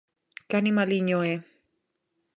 [0.47, 1.35] Que animaliño é?